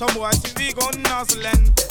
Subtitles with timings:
[0.00, 1.89] Some boy see we gun nuzzling.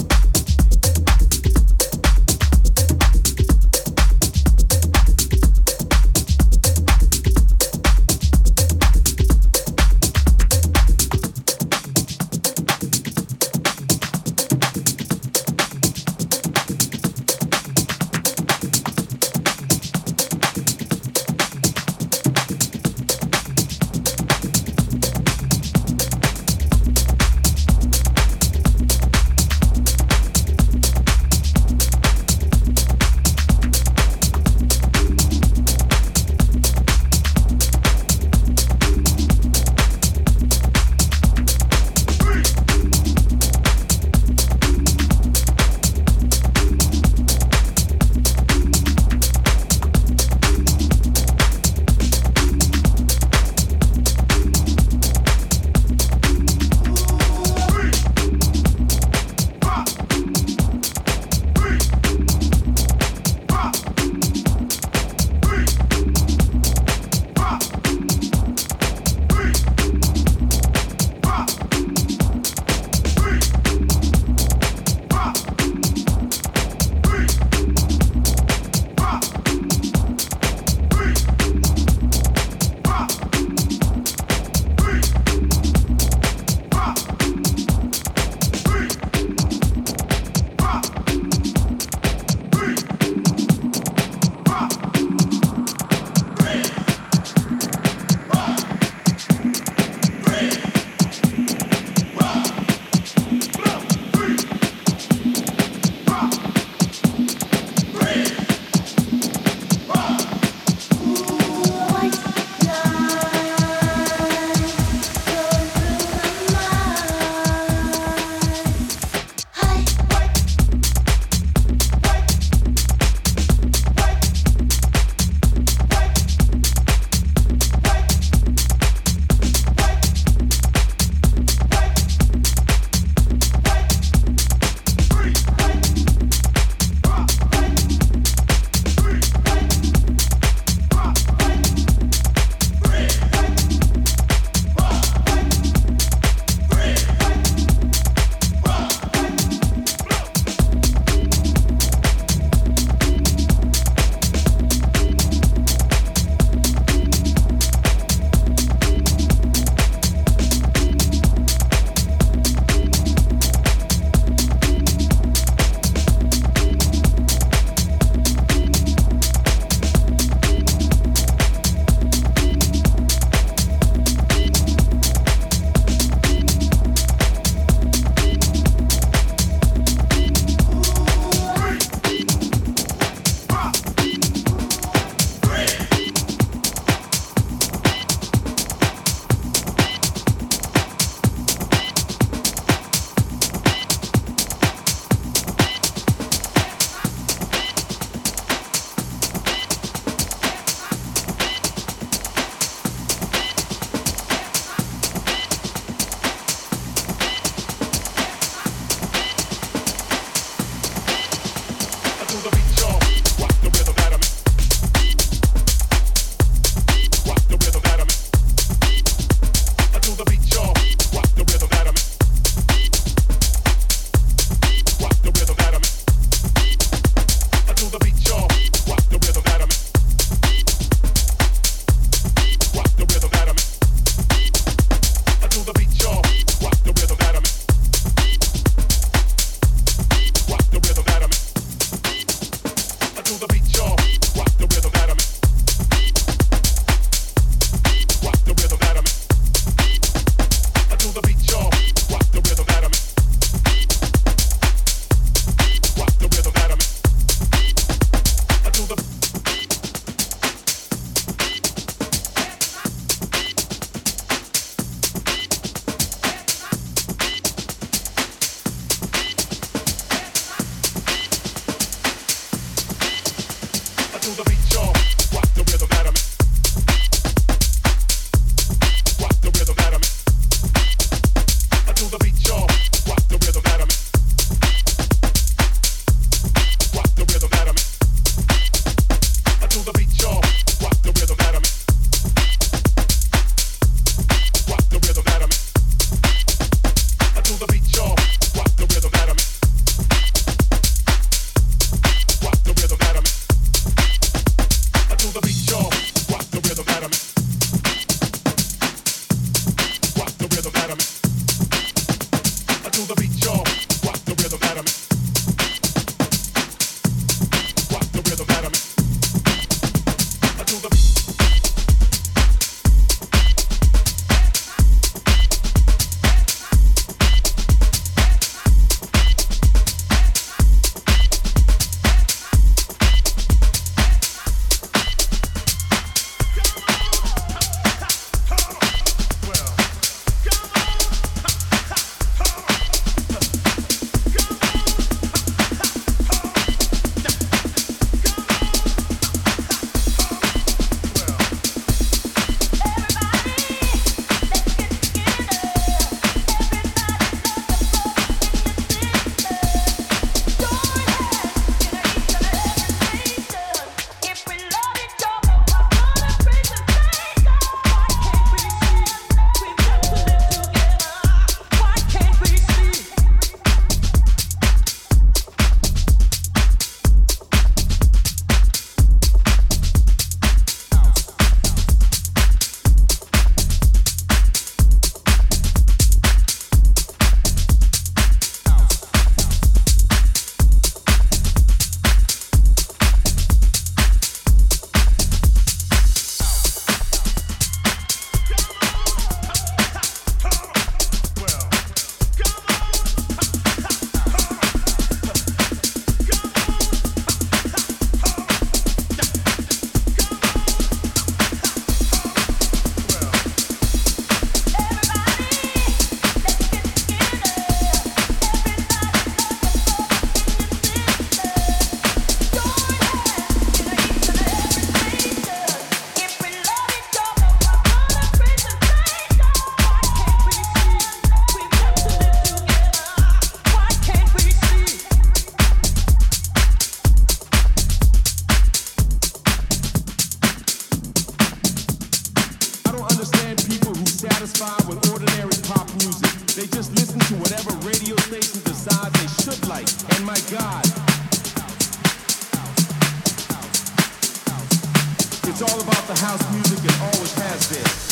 [455.50, 458.09] It's all about the house music it always has been.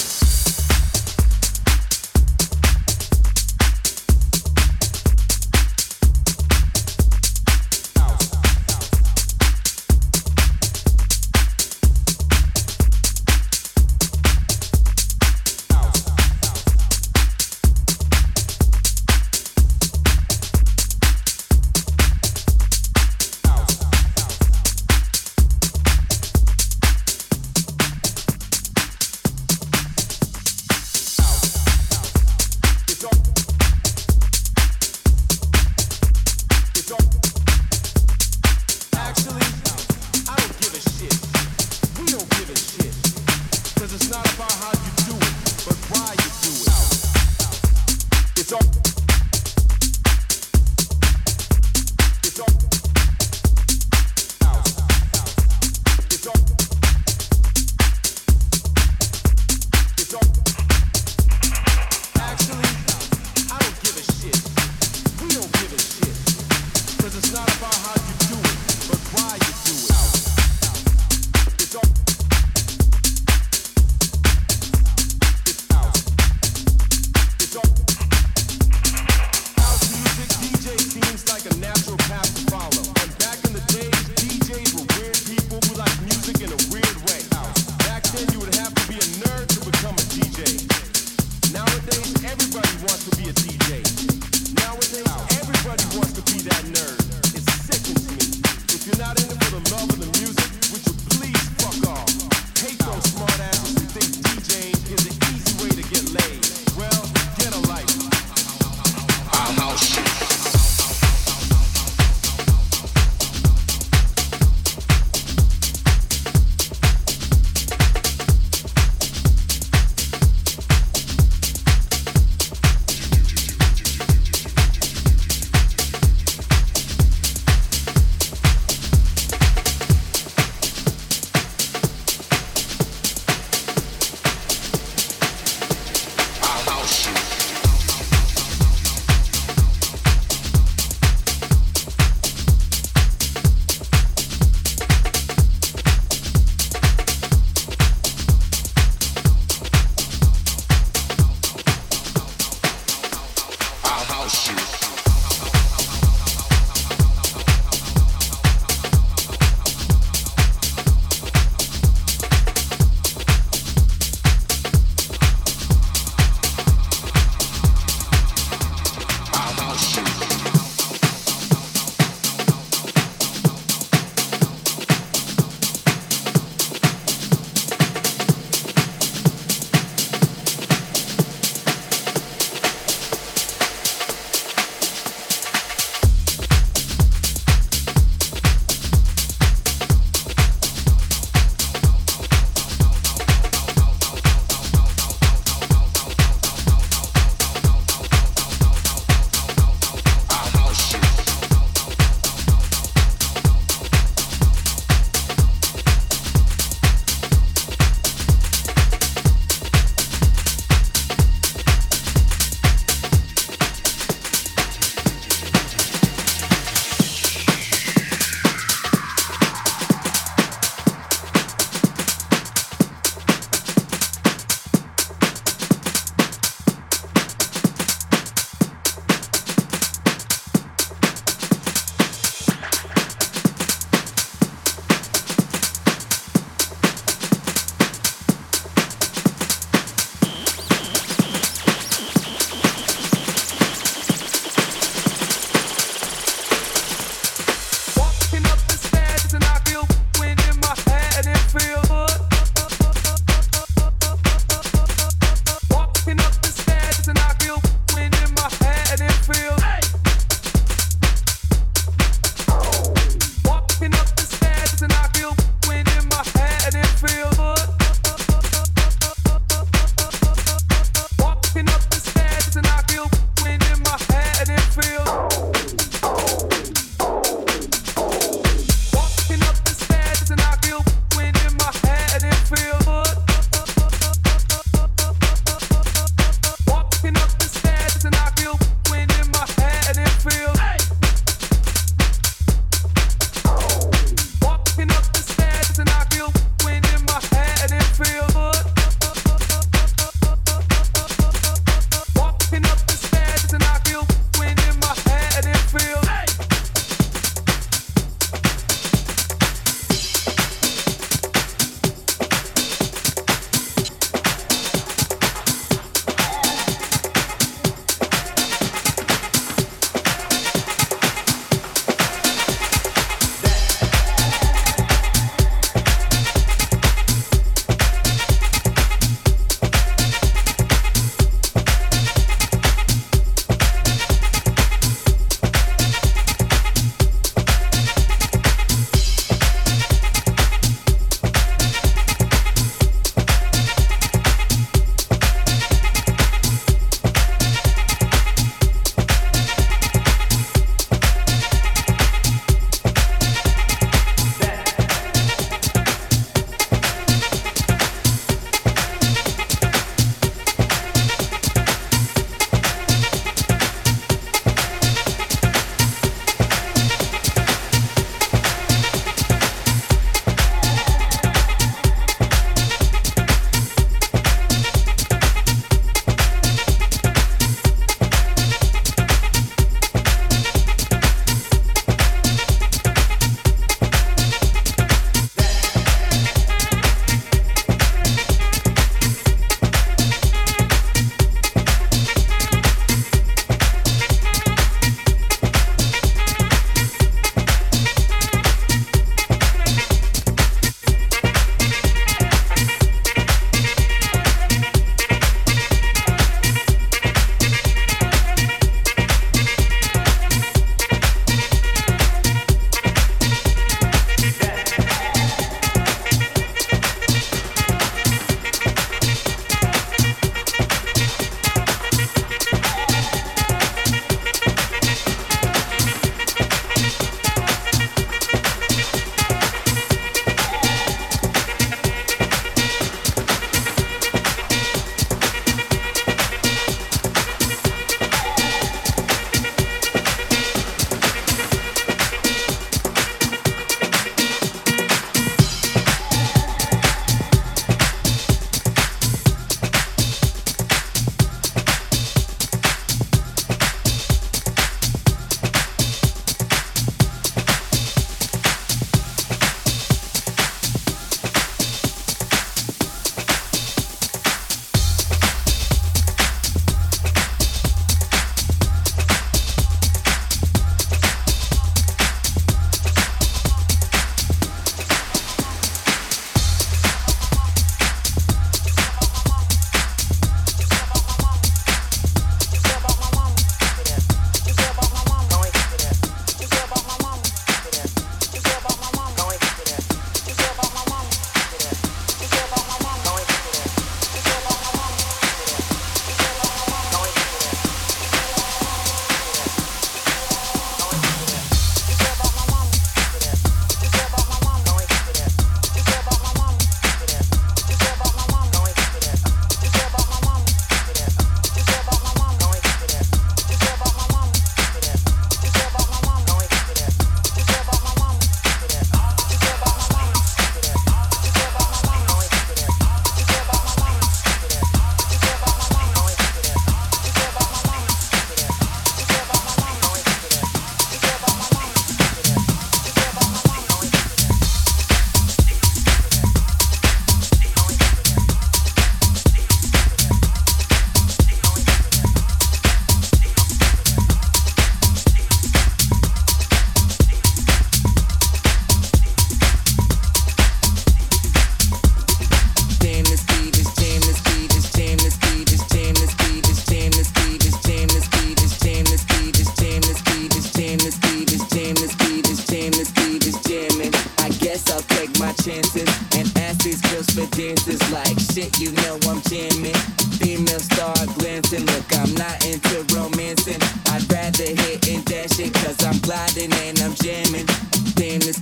[568.38, 569.74] Shit, you know I'm jamming.
[570.22, 573.62] Female star glancing, look, I'm not into romancing.
[573.88, 577.48] I'd rather hit and dash it, cause I'm gliding and I'm jamming.
[577.96, 578.40] Damn, this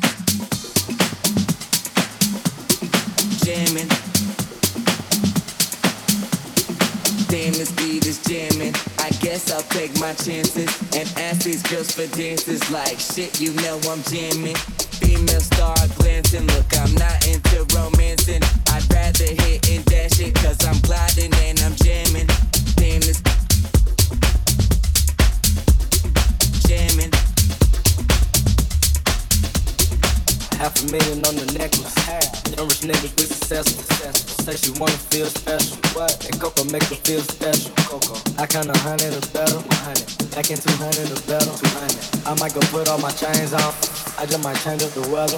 [3.44, 3.88] jamming.
[7.32, 8.74] Damn, this beat is jamming.
[9.00, 13.54] I guess I'll take my chances and ask these girls for dances like shit, you
[13.62, 14.74] know I'm jamming.
[15.00, 18.41] Female star glancing, look, I'm not into romancing.
[18.72, 22.28] I'd rather hit and dash it, cause I'm gliding and I'm jamming.
[22.76, 23.22] Damn, this
[26.68, 27.12] jamming.
[30.66, 31.93] Half a million on the necklace.
[32.57, 34.45] Young rich niggas with success, successful.
[34.45, 35.78] Say she wanna feel special.
[35.93, 36.26] What?
[36.26, 37.70] And Coco make her feel special.
[37.86, 38.18] Coco.
[38.41, 39.61] I kinda hundred a better.
[40.34, 41.53] Back in 200 a better.
[41.53, 42.26] 200.
[42.26, 43.61] I might go put all my chains on.
[44.18, 45.38] I just might change up the weather.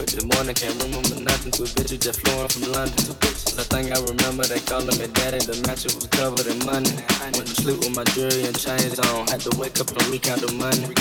[0.00, 1.52] Up this morning, can't remember nothing.
[1.52, 2.96] Two bitches just flew from London.
[3.20, 3.54] Bitches.
[3.54, 5.44] The thing I remember, they calling me daddy.
[5.44, 6.88] The mattress was covered in money.
[7.36, 9.28] Went to sleep with my jewelry and chains on.
[9.28, 10.94] Had to wake up and recount the money.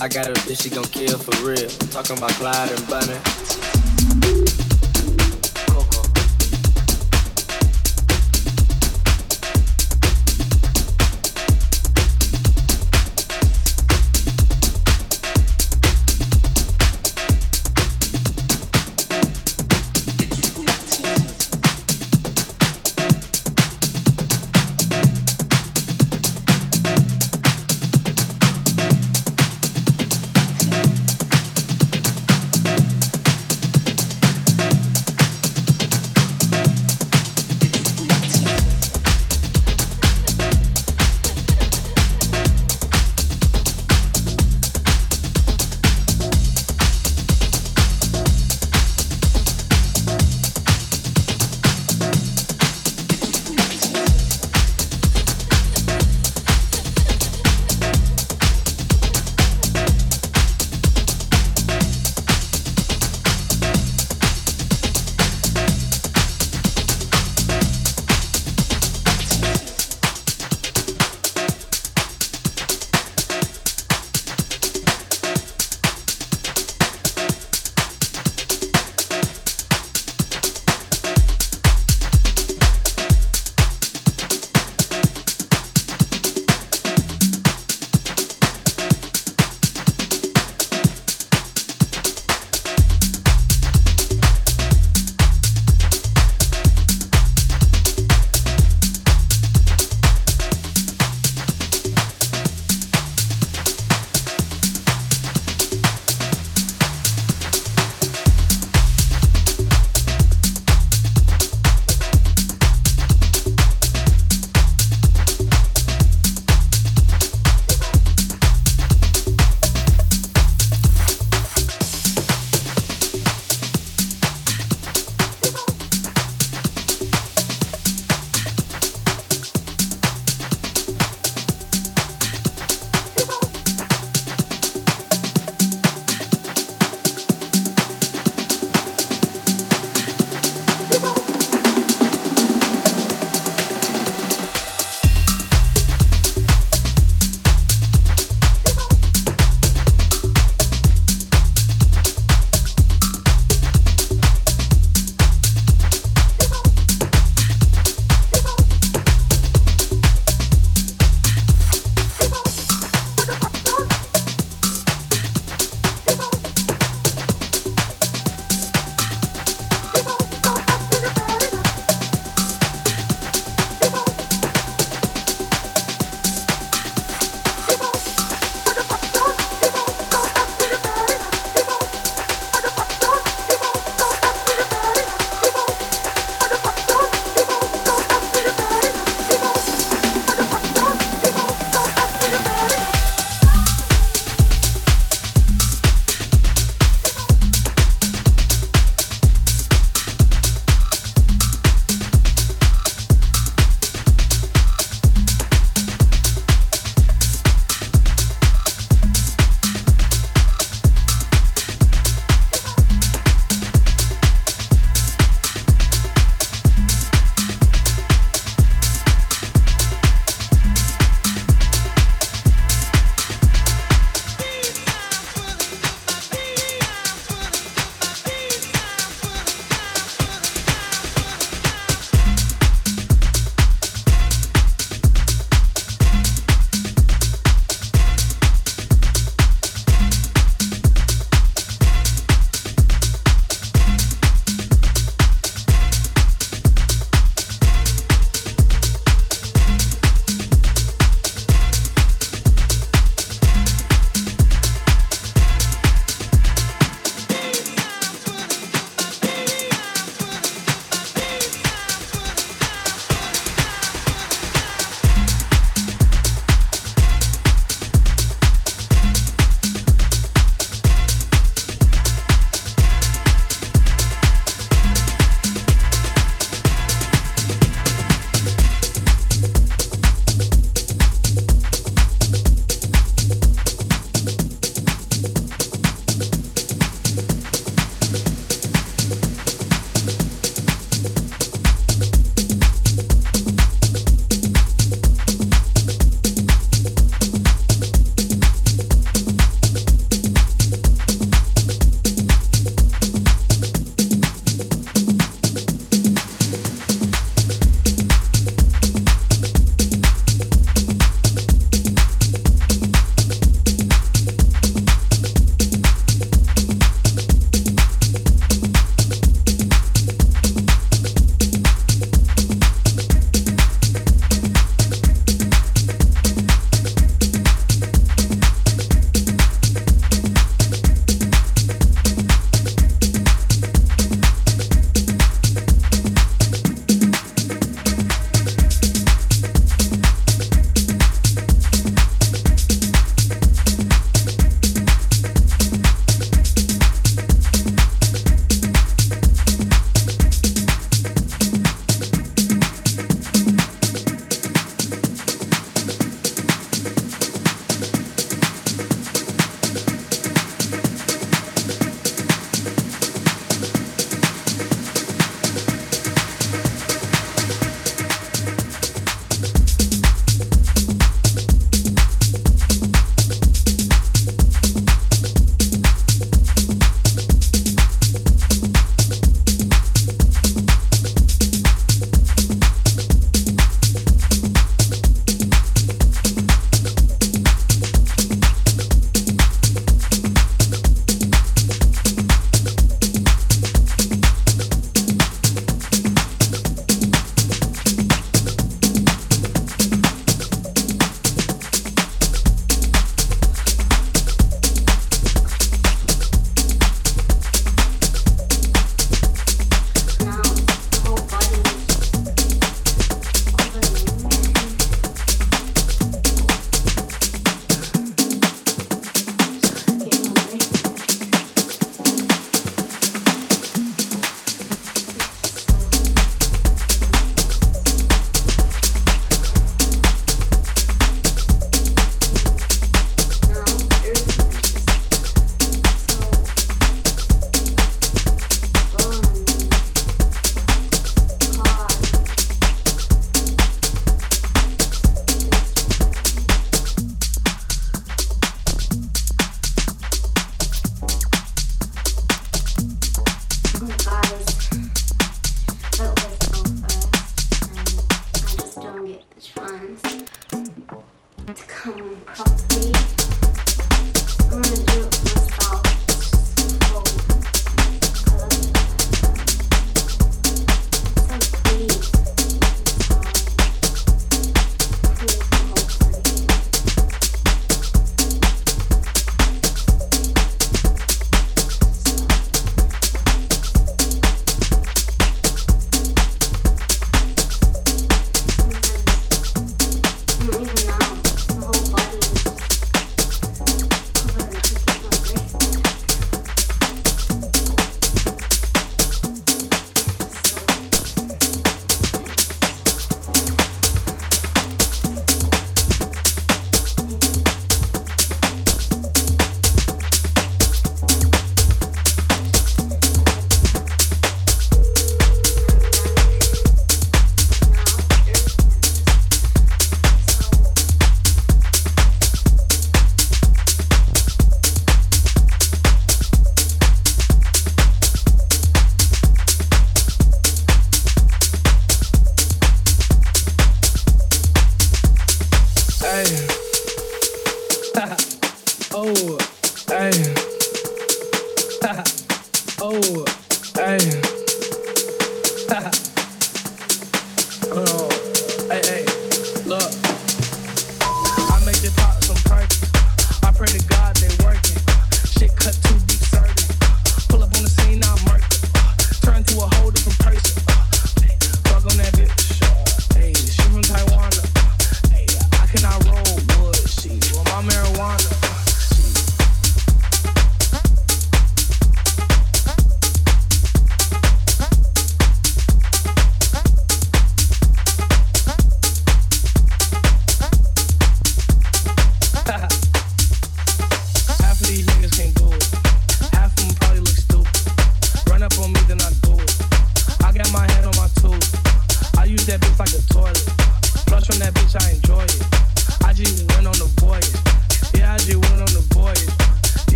[0.00, 1.70] I got a bitch, she gon' kill for real.
[1.94, 4.61] Talking about Clyde and Bonnie.